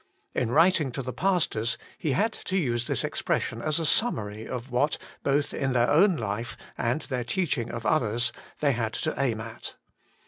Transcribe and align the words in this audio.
In 0.33 0.47
3 0.47 0.55
writing 0.55 0.91
to 0.93 1.03
the 1.03 1.13
pastors 1.13 1.77
he 1.95 2.13
had 2.13 2.33
to 2.33 2.57
use 2.57 2.87
this 2.87 3.03
i 3.05 3.07
expression 3.07 3.61
as 3.61 3.79
a 3.79 3.85
summary 3.85 4.47
of 4.47 4.71
what, 4.71 4.97
both 5.21 5.53
in 5.53 5.73
j 5.73 5.73
their 5.75 5.91
own 5.91 6.15
life 6.17 6.57
and 6.75 7.03
their 7.03 7.23
teaching 7.23 7.69
of 7.69 7.85
others, 7.85 8.31
j 8.31 8.39
they 8.61 8.71
had 8.71 8.93
to 8.93 9.13
aim 9.21 9.39
at. 9.39 9.75